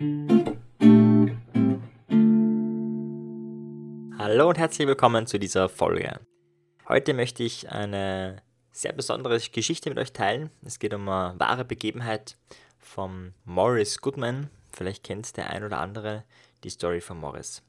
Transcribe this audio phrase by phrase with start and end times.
[0.00, 0.54] Hallo
[4.48, 6.20] und herzlich willkommen zu dieser Folge.
[6.88, 8.40] Heute möchte ich eine
[8.70, 10.50] sehr besondere Geschichte mit euch teilen.
[10.64, 12.36] Es geht um eine wahre Begebenheit
[12.78, 14.50] vom Morris Goodman.
[14.70, 16.22] Vielleicht kennt der ein oder andere
[16.62, 17.64] die Story von Morris.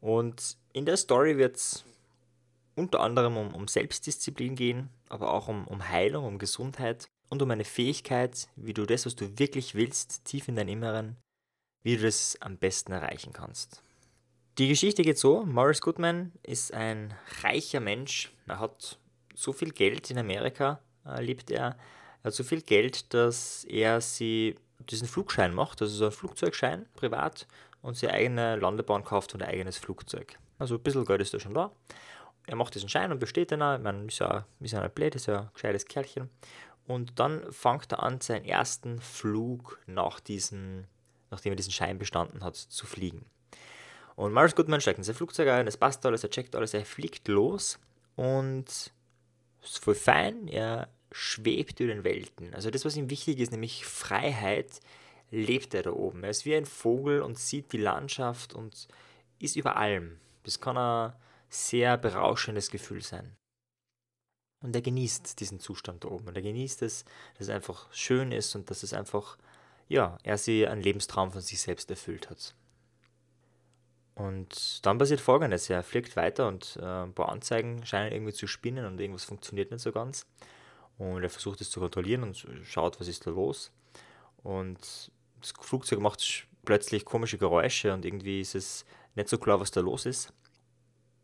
[0.00, 1.84] Und in der Story wird es
[2.74, 7.50] unter anderem um, um, Selbstdisziplin gehen, aber auch um, um Heilung, um Gesundheit und um
[7.52, 11.16] eine Fähigkeit, wie du das, was du wirklich willst, tief in deinem Inneren,
[11.84, 13.82] wie du das am besten erreichen kannst.
[14.58, 18.32] Die Geschichte geht so: Morris Goodman ist ein reicher Mensch.
[18.46, 18.98] Er hat
[19.34, 21.76] so viel Geld in Amerika, äh, lebt er.
[22.22, 24.56] Er hat so viel Geld, dass er sie
[24.90, 27.46] diesen Flugschein macht, also so ein Flugzeugschein privat
[27.82, 30.38] und seine eigene Landebahn kauft und ein eigenes Flugzeug.
[30.58, 31.70] Also ein bisschen Geld ist da schon da.
[32.46, 33.76] Er macht diesen Schein und besteht dann auch.
[33.76, 36.30] Ich meine, ist ja, ist ja ein blöd, ist ja ein gescheites Kerlchen.
[36.86, 40.84] Und dann fängt er an, seinen ersten Flug nach diesem,
[41.34, 43.26] nachdem er diesen Schein bestanden hat, zu fliegen.
[44.16, 46.84] Und Morris Goodman steigt in sein Flugzeug ein, es passt alles, er checkt alles, er
[46.84, 47.78] fliegt los
[48.16, 48.66] und
[49.62, 52.54] ist voll fein, er schwebt über den Welten.
[52.54, 54.80] Also das, was ihm wichtig ist, nämlich Freiheit,
[55.30, 56.22] lebt er da oben.
[56.22, 58.88] Er ist wie ein Vogel und sieht die Landschaft und
[59.38, 60.20] ist über allem.
[60.44, 61.12] Das kann ein
[61.48, 63.36] sehr berauschendes Gefühl sein.
[64.60, 66.28] Und er genießt diesen Zustand da oben.
[66.28, 67.04] Und er genießt es,
[67.34, 69.36] dass es einfach schön ist und dass es einfach,
[69.94, 72.54] ja, er sich einen Lebenstraum von sich selbst erfüllt hat.
[74.14, 78.46] Und dann passiert folgendes: Er fliegt weiter und äh, ein paar Anzeigen scheinen irgendwie zu
[78.46, 80.26] spinnen und irgendwas funktioniert nicht so ganz.
[80.98, 83.72] Und er versucht es zu kontrollieren und schaut, was ist da los.
[84.42, 85.10] Und
[85.40, 88.84] das Flugzeug macht plötzlich komische Geräusche und irgendwie ist es
[89.14, 90.32] nicht so klar, was da los ist.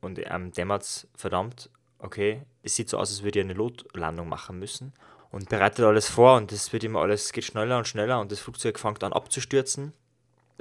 [0.00, 4.28] Und ähm, dämmert es, verdammt, okay, es sieht so aus, als würde er eine Notlandung
[4.28, 4.92] machen müssen.
[5.30, 8.40] Und bereitet alles vor und es wird immer alles, geht schneller und schneller und das
[8.40, 9.92] Flugzeug fängt an abzustürzen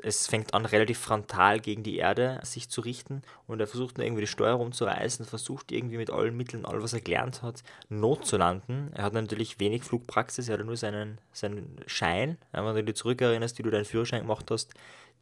[0.04, 4.06] es fängt an, relativ frontal gegen die Erde sich zu richten und er versucht nur
[4.06, 7.64] irgendwie die Steuerung zu reißen, versucht irgendwie mit allen Mitteln, all was er gelernt hat,
[7.90, 8.92] Not zu landen.
[8.94, 12.38] Er hat natürlich wenig Flugpraxis, er hat nur seinen, seinen Schein.
[12.52, 14.74] Wenn du dich zurückerinnerst, wie du deinen Führerschein gemacht hast,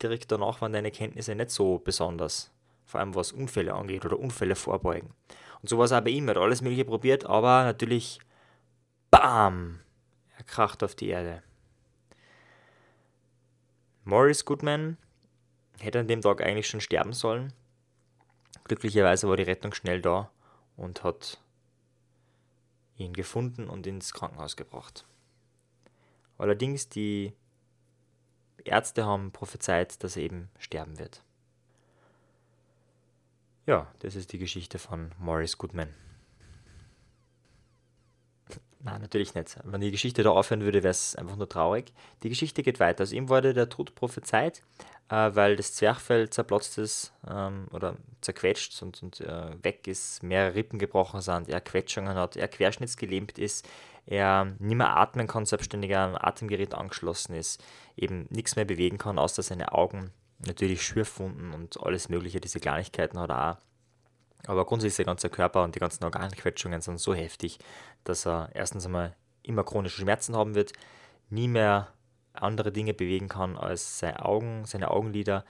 [0.01, 2.51] direkt danach waren deine Kenntnisse nicht so besonders.
[2.85, 5.09] Vor allem was Unfälle angeht oder Unfälle vorbeugen.
[5.61, 8.19] Und so war es auch bei ihm, er hat alles Mögliche probiert, aber natürlich,
[9.11, 9.79] BAM!
[10.37, 11.41] Er kracht auf die Erde.
[14.03, 14.97] Morris Goodman
[15.79, 17.53] hätte an dem Tag eigentlich schon sterben sollen.
[18.63, 20.31] Glücklicherweise war die Rettung schnell da
[20.75, 21.41] und hat
[22.97, 25.05] ihn gefunden und ins Krankenhaus gebracht.
[26.37, 27.33] Allerdings die
[28.63, 31.23] Ärzte haben prophezeit, dass er eben sterben wird.
[33.65, 35.93] Ja, das ist die Geschichte von Morris Goodman.
[38.79, 39.57] Nein, natürlich nicht.
[39.63, 41.93] Wenn die Geschichte da aufhören würde, wäre es einfach nur traurig.
[42.23, 43.01] Die Geschichte geht weiter.
[43.01, 44.63] Also ihm wurde der Tod prophezeit,
[45.09, 50.55] äh, weil das Zwerchfell zerplatzt ist ähm, oder zerquetscht und, und äh, weg ist, mehrere
[50.55, 53.67] Rippen gebrochen sind, er Quetschungen hat, er querschnittsgelähmt ist,
[54.05, 57.63] er nicht mehr atmen kann, selbstständig an ein Atemgerät angeschlossen ist,
[57.95, 60.11] eben nichts mehr bewegen kann, außer seine Augen,
[60.45, 63.57] natürlich Schürfwunden und alles mögliche, diese Kleinigkeiten hat er auch.
[64.45, 67.59] Aber grundsätzlich der ganze Körper und die ganzen Organquetschungen sind so heftig,
[68.03, 70.73] dass er erstens einmal immer chronische Schmerzen haben wird,
[71.29, 71.87] nie mehr
[72.33, 75.43] andere Dinge bewegen kann als seine Augen, seine Augenlider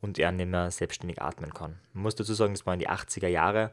[0.00, 1.80] und er nicht mehr selbstständig atmen kann.
[1.92, 3.72] Man muss dazu sagen, das war in die 80er Jahre,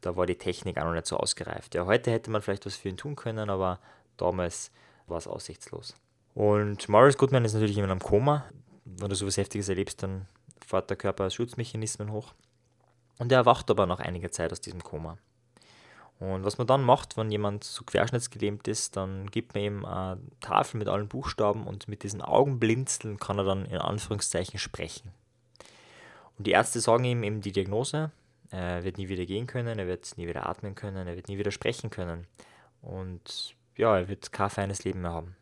[0.00, 1.74] da war die Technik auch noch nicht so ausgereift.
[1.74, 3.80] Ja, heute hätte man vielleicht was für ihn tun können, aber
[4.16, 4.70] damals
[5.06, 5.94] war es aussichtslos.
[6.34, 8.44] Und Morris Goodman ist natürlich immer in einem Koma.
[8.84, 10.26] Wenn du sowas Heftiges erlebst, dann
[10.64, 12.32] fährt der Körper Schutzmechanismen hoch.
[13.22, 15.16] Und er erwacht aber nach einiger Zeit aus diesem Koma.
[16.18, 20.20] Und was man dann macht, wenn jemand so querschnittsgelähmt ist, dann gibt man ihm eine
[20.40, 25.12] Tafel mit allen Buchstaben und mit diesen Augenblinzeln kann er dann in Anführungszeichen sprechen.
[26.36, 28.10] Und die Ärzte sagen ihm eben die Diagnose,
[28.50, 31.38] er wird nie wieder gehen können, er wird nie wieder atmen können, er wird nie
[31.38, 32.26] wieder sprechen können.
[32.80, 35.36] Und ja, er wird kein feines Leben mehr haben.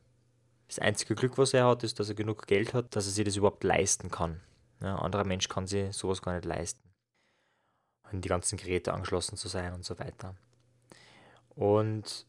[0.68, 3.24] Das einzige Glück, was er hat, ist, dass er genug Geld hat, dass er sich
[3.24, 4.42] das überhaupt leisten kann.
[4.82, 6.89] Ja, ein anderer Mensch kann sich sowas gar nicht leisten
[8.12, 10.34] an die ganzen Geräte angeschlossen zu sein und so weiter.
[11.54, 12.26] Und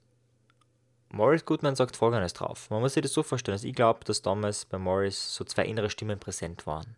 [1.10, 2.70] Morris Goodman sagt folgendes drauf.
[2.70, 5.66] Man muss sich das so vorstellen, dass ich glaube, dass damals bei Morris so zwei
[5.66, 6.96] innere Stimmen präsent waren.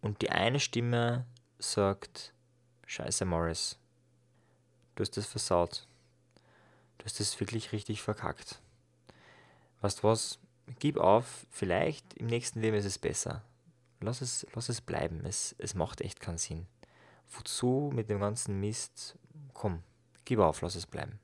[0.00, 1.26] Und die eine Stimme
[1.58, 2.32] sagt,
[2.86, 3.78] Scheiße Morris,
[4.94, 5.86] du hast das versaut.
[6.98, 8.60] Du hast das wirklich richtig verkackt.
[9.80, 10.38] Weißt du was?
[10.78, 13.42] Gib auf, vielleicht im nächsten Leben ist es besser.
[14.00, 15.24] Lass es, lass es bleiben.
[15.24, 16.66] Es, es macht echt keinen Sinn
[17.36, 19.18] wozu mit dem ganzen Mist?
[19.52, 19.82] Komm,
[20.24, 21.18] gib auf, lass es bleiben.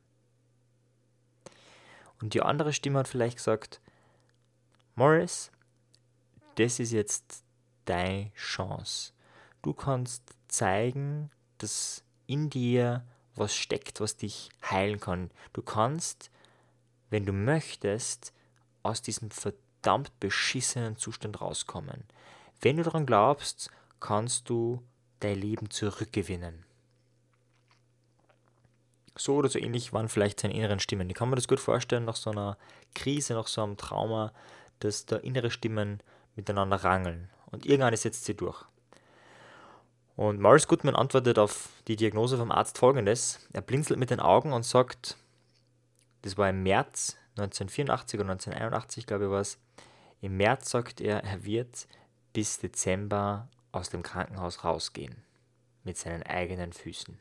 [2.21, 3.81] Und die andere Stimme hat vielleicht gesagt,
[4.95, 5.51] Morris,
[6.57, 7.45] das ist jetzt
[7.85, 9.13] deine Chance.
[9.63, 15.31] Du kannst zeigen, dass in dir was steckt, was dich heilen kann.
[15.53, 16.31] Du kannst,
[17.11, 18.33] wenn du möchtest,
[18.83, 22.05] aus diesem verdammt beschissenen Zustand rauskommen.
[22.61, 23.71] Wenn du daran glaubst,
[24.01, 24.83] kannst du
[25.21, 26.65] dein Leben zurückgewinnen.
[29.17, 31.11] So oder so ähnlich waren vielleicht seine inneren Stimmen.
[31.11, 32.57] Ich kann mir das gut vorstellen, nach so einer
[32.95, 34.33] Krise, nach so einem Trauma,
[34.79, 36.01] dass da innere Stimmen
[36.37, 37.29] miteinander rangeln.
[37.51, 38.65] Und irgendwann setzt sie durch.
[40.15, 43.49] Und Morris Goodman antwortet auf die Diagnose vom Arzt folgendes.
[43.53, 45.17] Er blinzelt mit den Augen und sagt,
[46.23, 49.59] das war im März 1984 oder 1981, glaube ich, war es.
[50.21, 51.87] Im März sagt er, er wird
[52.33, 55.23] bis Dezember aus dem Krankenhaus rausgehen.
[55.85, 57.19] Mit seinen eigenen Füßen.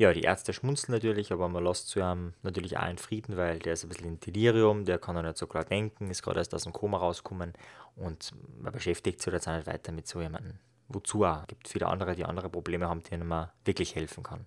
[0.00, 3.58] Ja, die Ärzte schmunzeln natürlich, aber man lässt zu ihm natürlich auch in Frieden, weil
[3.58, 6.38] der ist ein bisschen in Delirium, der kann noch nicht so klar denken, ist gerade
[6.38, 7.52] erst aus dem Koma rausgekommen
[7.96, 8.32] und
[8.62, 10.58] man beschäftigt sich jetzt auch nicht weiter mit so jemandem.
[10.88, 11.42] Wozu auch?
[11.42, 14.46] Es gibt viele andere, die andere Probleme haben, denen man wirklich helfen kann.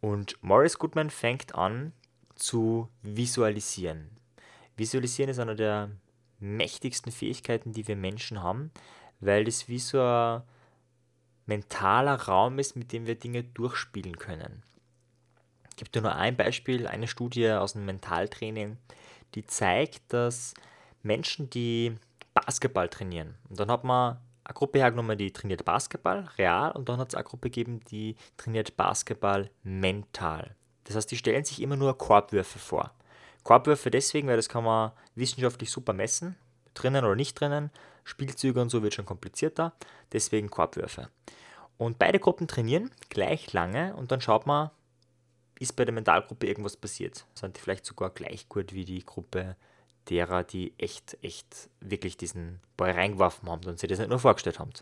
[0.00, 1.92] Und Morris Goodman fängt an
[2.34, 4.10] zu visualisieren.
[4.76, 5.90] Visualisieren ist eine der
[6.40, 8.70] mächtigsten Fähigkeiten, die wir Menschen haben,
[9.20, 10.42] weil das wie so ein
[11.46, 14.62] mentaler Raum ist, mit dem wir Dinge durchspielen können.
[15.70, 18.76] Ich gebe dir nur ein Beispiel, eine Studie aus dem Mentaltraining,
[19.34, 20.54] die zeigt, dass
[21.02, 21.96] Menschen, die
[22.34, 26.98] Basketball trainieren, und dann hat man eine Gruppe hergenommen, die trainiert Basketball real, und dann
[26.98, 30.54] hat es eine Gruppe gegeben, die trainiert Basketball mental.
[30.84, 32.92] Das heißt, die stellen sich immer nur Korbwürfe vor.
[33.42, 36.36] Korbwürfe deswegen, weil das kann man wissenschaftlich super messen,
[36.74, 37.70] drinnen oder nicht drinnen.
[38.04, 39.72] Spielzüge und so wird schon komplizierter,
[40.12, 41.10] deswegen Korbwürfe.
[41.78, 44.70] Und beide Gruppen trainieren gleich lange und dann schaut man,
[45.58, 47.26] ist bei der Mentalgruppe irgendwas passiert.
[47.34, 49.56] Sind die vielleicht sogar gleich gut wie die Gruppe
[50.08, 54.58] derer, die echt, echt wirklich diesen Ball reingeworfen haben und sich das nicht nur vorgestellt
[54.58, 54.72] haben.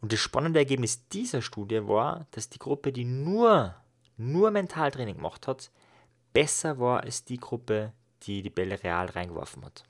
[0.00, 3.74] Und das spannende Ergebnis dieser Studie war, dass die Gruppe, die nur,
[4.16, 5.70] nur Mentaltraining gemacht hat,
[6.32, 7.92] besser war als die Gruppe,
[8.22, 9.84] die die Bälle real reingeworfen hat.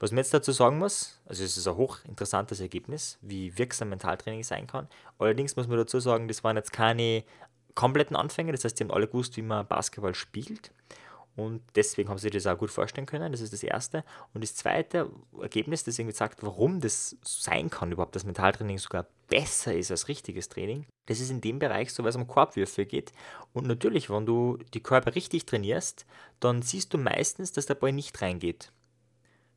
[0.00, 4.44] Was man jetzt dazu sagen muss, also es ist ein hochinteressantes Ergebnis, wie wirksam Mentaltraining
[4.44, 4.88] sein kann.
[5.18, 7.24] Allerdings muss man dazu sagen, das waren jetzt keine
[7.74, 10.72] kompletten Anfänger, das heißt, die haben alle gewusst, wie man Basketball spielt.
[11.38, 13.30] Und deswegen haben sie das auch gut vorstellen können.
[13.30, 14.02] Das ist das Erste.
[14.34, 15.08] Und das zweite
[15.40, 20.08] Ergebnis, das irgendwie sagt, warum das sein kann, überhaupt, dass Mentaltraining sogar besser ist als
[20.08, 23.12] richtiges Training, das ist in dem Bereich so, es um Korbwürfe geht.
[23.52, 26.06] Und natürlich, wenn du die Körper richtig trainierst,
[26.40, 28.72] dann siehst du meistens, dass der Ball nicht reingeht.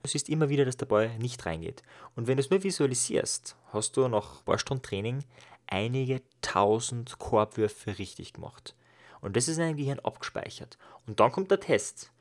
[0.03, 1.81] Du siehst immer wieder, dass der Ball nicht reingeht.
[2.15, 5.23] Und wenn du es nur visualisierst, hast du nach ein paar Stunden Training
[5.65, 8.75] einige tausend Korbwürfe richtig gemacht.
[9.21, 10.77] Und das ist in deinem Gehirn abgespeichert.
[11.05, 12.11] Und dann kommt der Test.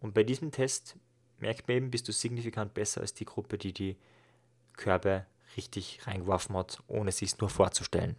[0.00, 0.96] Und bei diesem Test
[1.38, 3.96] merkt man eben, bist du signifikant besser als die Gruppe, die die
[4.74, 5.26] Körbe
[5.56, 8.16] richtig reingeworfen hat, ohne sich nur vorzustellen.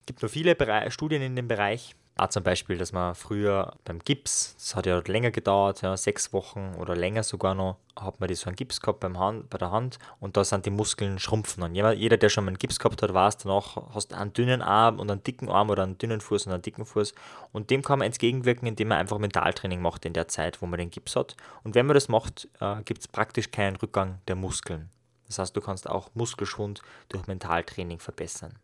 [0.00, 1.94] Es gibt noch viele Studien in dem Bereich.
[2.18, 6.32] Auch zum Beispiel, dass man früher beim Gips, das hat ja länger gedauert, ja, sechs
[6.32, 9.56] Wochen oder länger sogar noch, hat man das so einen Gips gehabt beim Hand, bei
[9.56, 11.62] der Hand und da sind die Muskeln schrumpfen.
[11.62, 14.98] Und jeder, der schon mal einen Gips gehabt hat, weiß, danach hast einen dünnen Arm
[14.98, 17.14] und einen dicken Arm oder einen dünnen Fuß und einen dicken Fuß.
[17.52, 20.80] Und dem kann man entgegenwirken, indem man einfach Mentaltraining macht in der Zeit, wo man
[20.80, 21.36] den Gips hat.
[21.62, 24.90] Und wenn man das macht, äh, gibt es praktisch keinen Rückgang der Muskeln.
[25.28, 28.58] Das heißt, du kannst auch Muskelschwund durch Mentaltraining verbessern.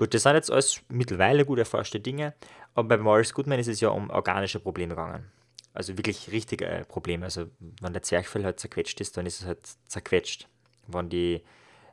[0.00, 2.32] Gut, das sind jetzt alles mittlerweile gut erforschte Dinge,
[2.72, 5.30] aber bei Morris Goodman ist es ja um organische Probleme gegangen.
[5.74, 7.26] Also wirklich richtige Probleme.
[7.26, 7.48] Also
[7.82, 10.48] wenn der Zwerchfell halt zerquetscht ist, dann ist es halt zerquetscht.
[10.86, 11.42] Wenn die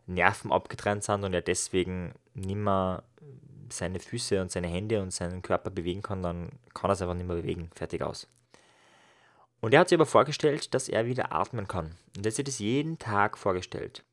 [0.06, 3.04] Nerven abgetrennt sind und er deswegen nicht mehr
[3.70, 7.14] seine Füße und seine Hände und seinen Körper bewegen kann, dann kann er es einfach
[7.14, 7.72] nicht mehr bewegen.
[7.76, 8.26] Fertig aus.
[9.60, 11.88] Und er hat sich aber vorgestellt, dass er wieder atmen kann.
[12.16, 14.06] Und er hat sich das jeden Tag vorgestellt.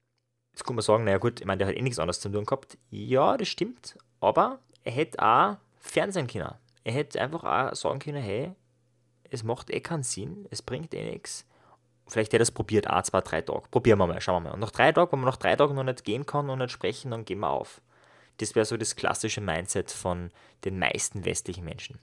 [0.55, 2.45] Jetzt kann man sagen, naja gut, ich meine, der hat eh nichts anderes zu tun
[2.45, 2.79] gehabt.
[2.89, 6.55] Ja, das stimmt, aber er hätte auch Fernsehen können.
[6.85, 8.53] Er hätte einfach auch sagen können, hey,
[9.31, 11.45] es macht eh keinen Sinn, es bringt eh nichts.
[12.07, 13.69] Vielleicht hätte er es probiert, ein, zwei, drei Tage.
[13.69, 14.55] Probieren wir mal, schauen wir mal.
[14.55, 16.71] Und nach drei Tagen, wenn man nach drei Tagen noch nicht gehen kann und nicht
[16.71, 17.81] sprechen, dann gehen wir auf.
[18.37, 20.31] Das wäre so das klassische Mindset von
[20.65, 21.99] den meisten westlichen Menschen.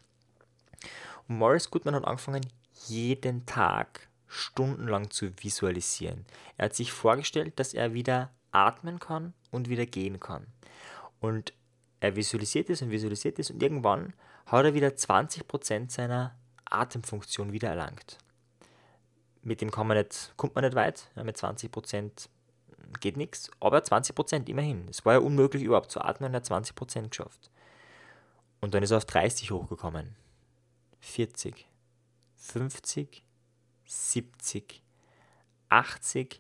[1.30, 2.46] Und Morris Goodman hat angefangen,
[2.88, 6.26] jeden Tag stundenlang zu visualisieren.
[6.58, 10.48] Er hat sich vorgestellt, dass er wieder atmen kann und wieder gehen kann.
[11.20, 11.54] Und
[12.00, 14.14] er visualisiert es und visualisiert es und irgendwann
[14.46, 16.36] hat er wieder 20% seiner
[16.66, 18.18] Atemfunktion wieder erlangt.
[19.44, 22.30] Mit dem kann man nicht, kommt man nicht weit, ja, mit 20%
[23.00, 24.88] geht nichts, aber 20% immerhin.
[24.90, 27.50] Es war ja unmöglich überhaupt zu atmen und er hat 20% geschafft.
[28.62, 30.16] Und dann ist er auf 30 hochgekommen.
[31.00, 31.68] 40,
[32.38, 33.24] 50,
[33.92, 34.82] 70,
[35.70, 36.40] 80,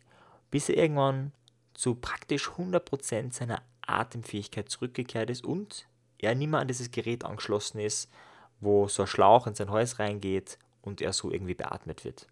[0.49, 1.33] bis er irgendwann
[1.73, 7.79] zu praktisch 100% seiner Atemfähigkeit zurückgekehrt ist und er nicht mehr an dieses Gerät angeschlossen
[7.79, 8.09] ist,
[8.59, 12.27] wo so ein Schlauch in sein Hals reingeht und er so irgendwie beatmet wird.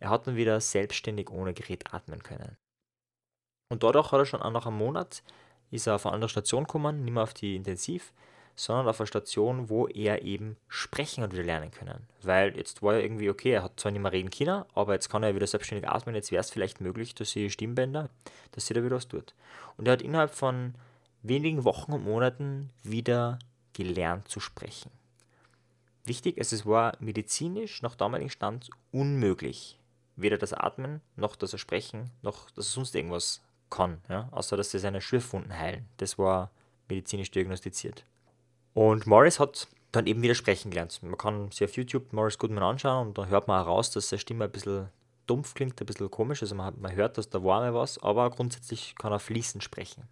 [0.00, 2.56] Er hat dann wieder selbstständig ohne Gerät atmen können.
[3.68, 5.22] Und dadurch hat er schon nach einem Monat
[5.70, 8.12] ist er auf eine andere Station gekommen, nicht mehr auf die Intensiv,
[8.54, 12.06] sondern auf eine Station, wo er eben sprechen hat wieder lernen können.
[12.22, 15.08] Weil jetzt war er irgendwie okay, er hat zwar nicht mehr reden können, aber jetzt
[15.08, 18.10] kann er wieder selbstständig atmen, jetzt wäre es vielleicht möglich, dass sie Stimmbänder,
[18.52, 19.34] dass sie da wieder was tut.
[19.76, 20.74] Und er hat innerhalb von
[21.22, 23.38] wenigen Wochen und Monaten wieder
[23.72, 24.90] gelernt zu sprechen.
[26.04, 29.78] Wichtig, es war medizinisch nach damaligem Stand unmöglich.
[30.16, 33.40] Weder das Atmen, noch das Sprechen, noch dass er sonst irgendwas
[33.70, 34.28] kann, ja?
[34.32, 35.88] außer dass sie seine Schürfwunden heilen.
[35.96, 36.50] Das war
[36.88, 38.04] medizinisch diagnostiziert.
[38.74, 41.02] Und Morris hat dann eben wieder sprechen gelernt.
[41.02, 44.08] Man kann sich auf YouTube Morris Goodman anschauen und da hört man auch raus, dass
[44.08, 44.88] seine Stimme ein bisschen
[45.26, 46.42] dumpf klingt, ein bisschen komisch.
[46.42, 50.08] Also man, man hört, dass da war mal was, aber grundsätzlich kann er fließend sprechen.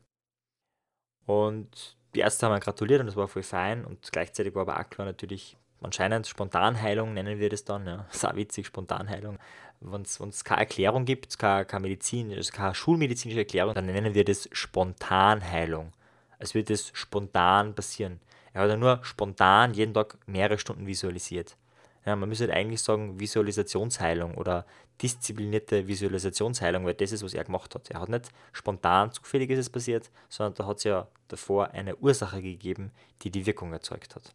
[1.26, 4.79] Und die Ärzte haben ihn gratuliert und das war voll fein und gleichzeitig war aber
[4.79, 9.38] auch klar natürlich, anscheinend Spontanheilung nennen wir das dann, ja, auch witzig, Spontanheilung.
[9.81, 14.25] Wenn es keine Erklärung gibt, keine, keine Medizin, also keine schulmedizinische Erklärung, dann nennen wir
[14.25, 15.93] das Spontanheilung.
[16.38, 18.21] Es wird das spontan passieren.
[18.52, 21.57] Er hat ja nur spontan jeden Tag mehrere Stunden visualisiert.
[22.04, 24.64] Ja, man müsste halt eigentlich sagen Visualisationsheilung oder
[25.02, 27.90] disziplinierte Visualisationsheilung, weil das ist, was er gemacht hat.
[27.90, 31.97] Er hat nicht spontan zufällig ist es passiert, sondern da hat es ja davor eine
[31.97, 32.90] Ursache gegeben,
[33.23, 34.35] die die Wirkung erzeugt hat.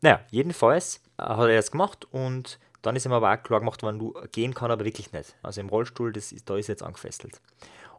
[0.00, 3.98] Naja, jedenfalls hat er das gemacht und dann ist ihm aber auch klar gemacht worden,
[3.98, 5.36] du gehen kann aber wirklich nicht.
[5.42, 7.40] Also im Rollstuhl, das ist, da ist er jetzt angefesselt.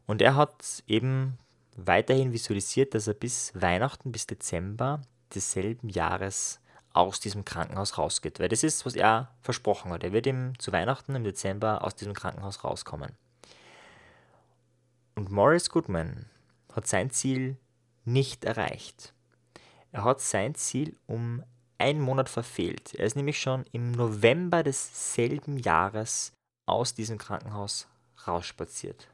[0.07, 1.37] Und er hat eben
[1.75, 5.01] weiterhin visualisiert, dass er bis Weihnachten, bis Dezember
[5.33, 6.59] desselben Jahres
[6.93, 8.39] aus diesem Krankenhaus rausgeht.
[8.39, 10.03] Weil das ist, was er versprochen hat.
[10.03, 13.13] Er wird ihm zu Weihnachten im Dezember aus diesem Krankenhaus rauskommen.
[15.15, 16.25] Und Morris Goodman
[16.73, 17.57] hat sein Ziel
[18.05, 19.13] nicht erreicht.
[19.91, 21.43] Er hat sein Ziel um
[21.77, 22.93] einen Monat verfehlt.
[22.95, 26.33] Er ist nämlich schon im November desselben Jahres
[26.65, 27.87] aus diesem Krankenhaus
[28.27, 29.07] rausspaziert.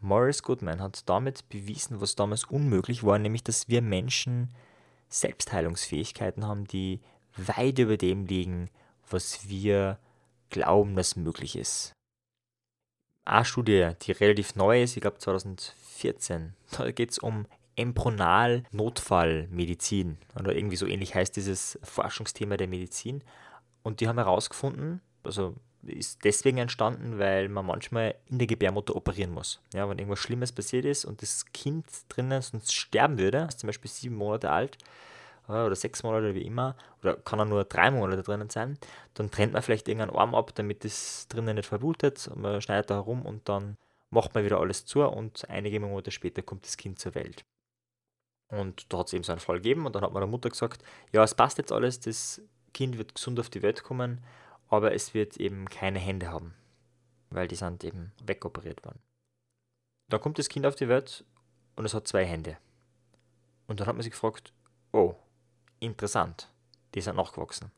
[0.00, 4.48] Morris Goodman hat damit bewiesen, was damals unmöglich war, nämlich dass wir Menschen
[5.08, 7.00] Selbstheilungsfähigkeiten haben, die
[7.36, 8.70] weit über dem liegen,
[9.08, 9.98] was wir
[10.48, 11.92] glauben, dass möglich ist.
[13.24, 20.54] Eine Studie, die relativ neu ist, ich glaube 2014, da geht es um Embryonal-Notfallmedizin oder
[20.54, 23.22] irgendwie so ähnlich heißt dieses Forschungsthema der Medizin.
[23.82, 29.32] Und die haben herausgefunden, also ist deswegen entstanden, weil man manchmal in der Gebärmutter operieren
[29.32, 29.60] muss.
[29.72, 33.68] Ja, wenn irgendwas Schlimmes passiert ist und das Kind drinnen sonst sterben würde, ist zum
[33.68, 34.78] Beispiel sieben Monate alt
[35.48, 38.78] oder sechs Monate, wie immer, oder kann er nur drei Monate drinnen sein,
[39.14, 42.30] dann trennt man vielleicht irgendeinen Arm ab, damit das drinnen nicht verblutet.
[42.36, 43.76] Man schneidet da herum und dann
[44.10, 47.44] macht man wieder alles zu und einige Monate später kommt das Kind zur Welt.
[48.48, 50.82] Und da hat es eben so einen Fall gegeben und dann hat der Mutter gesagt,
[51.12, 54.22] ja, es passt jetzt alles, das Kind wird gesund auf die Welt kommen
[54.70, 56.54] aber es wird eben keine Hände haben,
[57.30, 59.00] weil die sind eben wegoperiert worden.
[60.08, 61.24] Dann kommt das Kind auf die Welt
[61.76, 62.56] und es hat zwei Hände.
[63.66, 64.52] Und dann hat man sich gefragt,
[64.92, 65.14] oh,
[65.80, 66.48] interessant,
[66.94, 67.70] die sind nachgewachsen.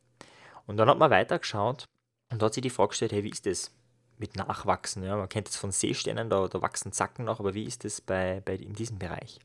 [0.65, 1.85] Und dann hat man weitergeschaut
[2.31, 3.71] und hat sich die Frage gestellt, hey, wie ist das
[4.17, 5.03] mit Nachwachsen?
[5.03, 8.01] Ja, man kennt es von Seesternen, da, da wachsen Zacken nach, aber wie ist das
[8.01, 9.39] bei, bei, in diesem Bereich?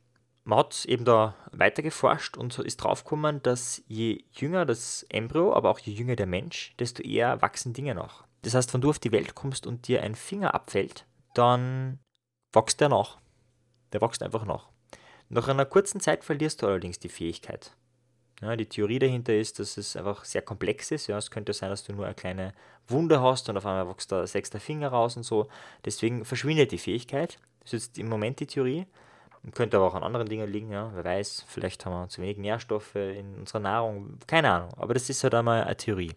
[0.48, 5.68] Man hat eben da weiter geforscht und ist draufgekommen, dass je jünger das Embryo, aber
[5.68, 8.24] auch je jünger der Mensch, desto eher wachsen Dinge nach.
[8.40, 11.98] Das heißt, wenn du auf die Welt kommst und dir ein Finger abfällt, dann
[12.54, 13.18] wächst der nach.
[13.92, 14.70] Der wächst einfach nach.
[15.28, 17.76] Nach einer kurzen Zeit verlierst du allerdings die Fähigkeit.
[18.40, 21.08] Ja, die Theorie dahinter ist, dass es einfach sehr komplex ist.
[21.08, 22.54] Ja, es könnte sein, dass du nur eine kleine
[22.86, 25.48] Wunde hast und auf einmal wächst da sechster Finger raus und so.
[25.84, 27.38] Deswegen verschwindet die Fähigkeit.
[27.60, 28.86] Das ist jetzt im Moment die Theorie.
[29.54, 30.90] Könnte aber auch an anderen Dingen liegen, ja.
[30.94, 34.18] Wer weiß, vielleicht haben wir zu wenig Nährstoffe in unserer Nahrung.
[34.26, 34.70] Keine Ahnung.
[34.76, 36.12] Aber das ist halt einmal eine Theorie.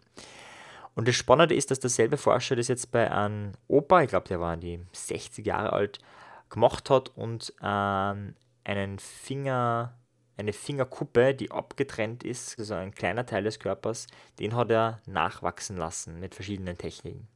[0.96, 4.40] Und das Spannende ist, dass derselbe Forscher das jetzt bei einem Opa, ich glaube, der
[4.40, 6.00] war die 60 Jahre alt,
[6.50, 9.94] gemacht hat und ähm, einen Finger,
[10.38, 14.08] eine Fingerkuppe, die abgetrennt ist, also ein kleiner Teil des Körpers,
[14.40, 17.28] den hat er nachwachsen lassen mit verschiedenen Techniken.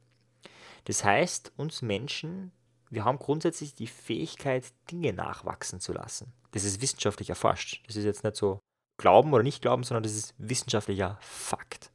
[0.84, 2.52] Das heißt, uns Menschen
[2.90, 6.32] wir haben grundsätzlich die Fähigkeit, Dinge nachwachsen zu lassen.
[6.52, 7.82] Das ist wissenschaftlich erforscht.
[7.86, 8.60] Das ist jetzt nicht so
[8.98, 11.90] Glauben oder nicht Glauben, sondern das ist wissenschaftlicher Fakt.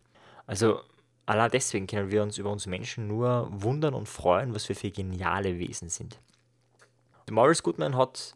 [0.45, 0.81] Also
[1.25, 4.91] allein deswegen können wir uns über uns Menschen nur wundern und freuen, was wir für
[4.91, 6.19] geniale Wesen sind.
[7.29, 8.35] Morris Goodman hat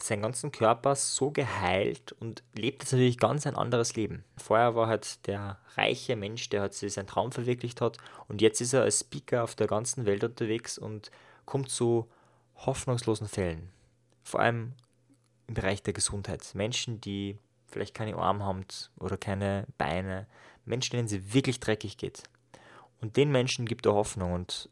[0.00, 4.24] seinen ganzen Körper so geheilt und lebt jetzt natürlich ganz ein anderes Leben.
[4.36, 8.72] Vorher war halt der reiche Mensch, der sich seinen Traum verwirklicht hat und jetzt ist
[8.72, 11.10] er als Speaker auf der ganzen Welt unterwegs und
[11.48, 12.06] kommt zu
[12.56, 13.70] hoffnungslosen Fällen.
[14.22, 14.74] Vor allem
[15.46, 16.54] im Bereich der Gesundheit.
[16.54, 18.66] Menschen, die vielleicht keine Arme haben
[18.98, 20.26] oder keine Beine,
[20.66, 22.24] Menschen, denen es wirklich dreckig geht.
[23.00, 24.68] Und den Menschen gibt er Hoffnung und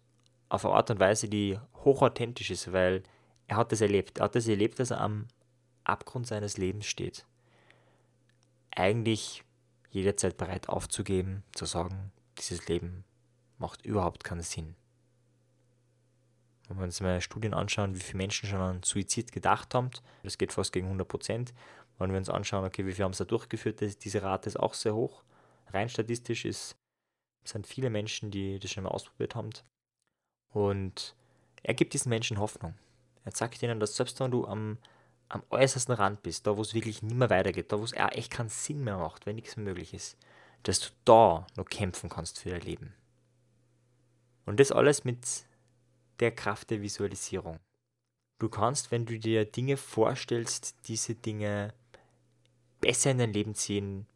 [0.50, 3.02] auf eine Art und Weise, die hochauthentisch ist, weil
[3.47, 4.18] er hat das erlebt.
[4.18, 5.28] Er hat das erlebt, dass er am
[5.85, 7.25] Abgrund seines Lebens steht.
[8.71, 9.45] Eigentlich
[9.90, 13.04] jederzeit bereit aufzugeben, zu sagen, dieses Leben
[13.56, 14.76] macht überhaupt keinen Sinn.
[16.68, 19.90] Wenn wir uns mal Studien anschauen, wie viele Menschen schon an Suizid gedacht haben,
[20.23, 21.54] das geht fast gegen 100 Prozent.
[21.99, 24.75] Wenn wir uns anschauen, okay, wie viele haben es da durchgeführt, diese Rate ist auch
[24.75, 25.23] sehr hoch.
[25.68, 26.76] Rein statistisch ist,
[27.44, 29.50] sind viele Menschen, die das schon mal ausprobiert haben.
[30.50, 31.14] Und
[31.62, 32.75] er gibt diesen Menschen Hoffnung.
[33.25, 34.78] Er zeigt ihnen, dass selbst wenn du am,
[35.28, 38.30] am äußersten Rand bist, da wo es wirklich nicht mehr weitergeht, da wo es echt
[38.30, 40.16] keinen Sinn mehr macht, wenn nichts mehr möglich ist,
[40.62, 42.94] dass du da noch kämpfen kannst für dein Leben.
[44.44, 45.26] Und das alles mit
[46.20, 47.58] der Kraft der Visualisierung.
[48.38, 51.73] Du kannst, wenn du dir Dinge vorstellst, diese Dinge
[52.80, 54.06] besser in dein Leben ziehen,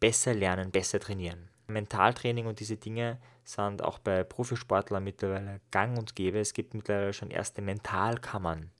[0.00, 1.48] besser lernen, besser trainieren.
[1.68, 6.40] Mentaltraining und diese Dinge sind auch bei Profisportlern mittlerweile gang und gäbe.
[6.40, 8.70] Es gibt mittlerweile schon erste Mentalkammern.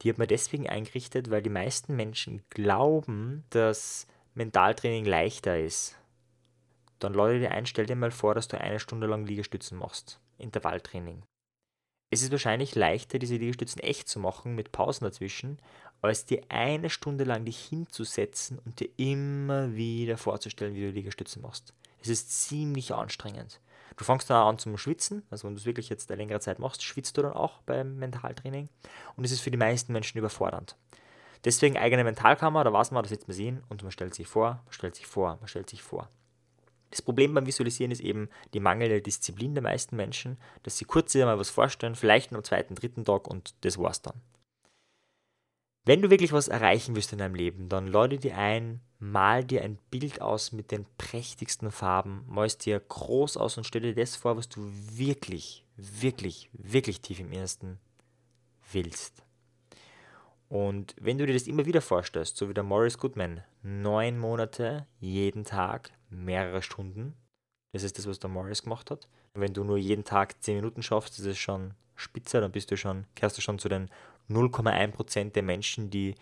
[0.00, 5.96] Die hat man deswegen eingerichtet, weil die meisten Menschen glauben, dass Mentaltraining leichter ist.
[6.98, 10.20] Dann lade dir ein, stell dir mal vor, dass du eine Stunde lang Liegestützen machst.
[10.38, 11.22] Intervalltraining.
[12.12, 15.58] Es ist wahrscheinlich leichter, diese Liegestützen echt zu machen, mit Pausen dazwischen,
[16.02, 21.40] als dir eine Stunde lang dich hinzusetzen und dir immer wieder vorzustellen, wie du Liegestützen
[21.40, 21.72] machst.
[22.02, 23.60] Es ist ziemlich anstrengend.
[23.96, 26.58] Du fängst dann an zum Schwitzen, also wenn du es wirklich jetzt eine längere Zeit
[26.58, 28.68] machst, schwitzt du dann auch beim Mentaltraining
[29.16, 30.76] und es ist für die meisten Menschen überfordernd.
[31.46, 34.60] Deswegen eigene Mentalkammer, da weiß man, da sitzt man sehen und man stellt sich vor,
[34.66, 36.10] man stellt sich vor, man stellt sich vor.
[36.92, 41.12] Das Problem beim Visualisieren ist eben die mangelnde Disziplin der meisten Menschen, dass sie kurz
[41.12, 44.20] sich mal was vorstellen, vielleicht am zweiten, dritten Tag und das war's dann.
[45.86, 49.62] Wenn du wirklich was erreichen willst in deinem Leben, dann lade dir ein, mal dir
[49.62, 53.94] ein Bild aus mit den prächtigsten Farben, mal es dir groß aus und stell dir
[53.94, 57.78] das vor, was du wirklich, wirklich, wirklich tief im Innersten
[58.70, 59.22] willst.
[60.52, 64.86] Und wenn du dir das immer wieder vorstellst, so wie der Morris Goodman, neun Monate,
[65.00, 67.14] jeden Tag, mehrere Stunden,
[67.72, 69.08] das ist das, was der Morris gemacht hat.
[69.32, 72.70] Und wenn du nur jeden Tag zehn Minuten schaffst, ist es schon spitzer, dann bist
[72.70, 73.88] du schon, kehrst du schon zu den
[74.28, 76.16] 0,1% der Menschen, die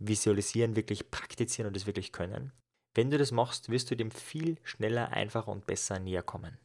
[0.00, 2.50] visualisieren, wirklich praktizieren und das wirklich können.
[2.96, 6.58] Wenn du das machst, wirst du dem viel schneller, einfacher und besser näher kommen.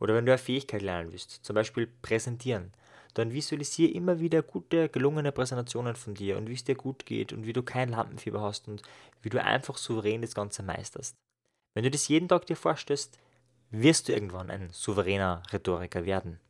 [0.00, 2.74] Oder wenn du eine Fähigkeit lernen willst, zum Beispiel präsentieren,
[3.14, 7.32] dann visualisiere immer wieder gute, gelungene Präsentationen von dir und wie es dir gut geht
[7.32, 8.82] und wie du kein Lampenfieber hast und
[9.20, 11.16] wie du einfach souverän das Ganze meisterst.
[11.74, 13.18] Wenn du das jeden Tag dir vorstellst,
[13.70, 16.40] wirst du irgendwann ein souveräner Rhetoriker werden.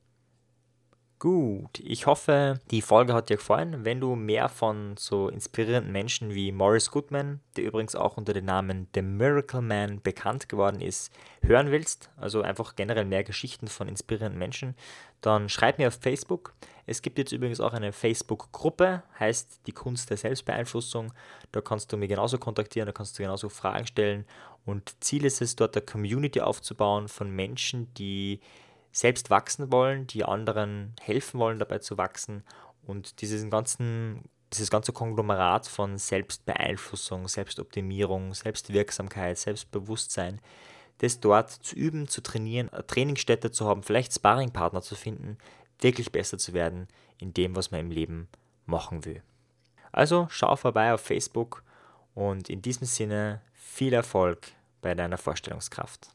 [1.23, 3.85] Gut, ich hoffe, die Folge hat dir gefallen.
[3.85, 8.45] Wenn du mehr von so inspirierenden Menschen wie Morris Goodman, der übrigens auch unter dem
[8.45, 13.87] Namen The Miracle Man bekannt geworden ist, hören willst, also einfach generell mehr Geschichten von
[13.87, 14.75] inspirierenden Menschen,
[15.21, 16.55] dann schreib mir auf Facebook.
[16.87, 21.13] Es gibt jetzt übrigens auch eine Facebook-Gruppe, heißt die Kunst der Selbstbeeinflussung.
[21.53, 24.27] Da kannst du mich genauso kontaktieren, da kannst du genauso Fragen stellen.
[24.65, 28.41] Und Ziel ist es, dort eine Community aufzubauen von Menschen, die
[28.93, 32.45] selbst wachsen wollen, die anderen helfen wollen, dabei zu wachsen
[32.87, 40.41] und dieses, ganzen, dieses ganze Konglomerat von Selbstbeeinflussung, Selbstoptimierung, Selbstwirksamkeit, Selbstbewusstsein,
[40.99, 45.39] das dort zu üben, zu trainieren, eine Trainingsstätte zu haben, vielleicht Sparringpartner zu finden,
[45.81, 46.87] wirklich besser zu werden
[47.19, 48.29] in dem, was man im Leben
[48.67, 49.23] machen will.
[49.91, 51.65] Also schau vorbei auf Facebook
[52.15, 54.49] und in diesem Sinne viel Erfolg
[54.81, 56.09] bei deiner Vorstellungskraft.